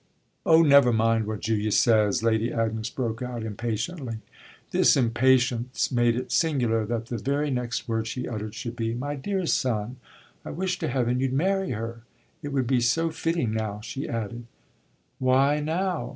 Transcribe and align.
"Oh 0.47 0.63
never 0.63 0.91
mind 0.91 1.27
what 1.27 1.41
Julia 1.41 1.71
says!" 1.71 2.23
Lady 2.23 2.51
Agnes 2.51 2.89
broke 2.89 3.21
out 3.21 3.43
impatiently. 3.43 4.17
This 4.71 4.97
impatience 4.97 5.91
made 5.91 6.15
it 6.15 6.31
singular 6.31 6.87
that 6.87 7.05
the 7.05 7.19
very 7.19 7.51
next 7.51 7.87
word 7.87 8.07
she 8.07 8.27
uttered 8.27 8.55
should 8.55 8.75
be: 8.75 8.95
"My 8.95 9.15
dearest 9.15 9.55
son, 9.55 9.97
I 10.43 10.49
wish 10.49 10.79
to 10.79 10.87
heaven 10.87 11.19
you'd 11.19 11.33
marry 11.33 11.69
her. 11.73 12.01
It 12.41 12.47
would 12.47 12.65
be 12.65 12.81
so 12.81 13.11
fitting 13.11 13.51
now!" 13.53 13.79
she 13.83 14.09
added. 14.09 14.45
"Why 15.19 15.59
now?" 15.59 16.09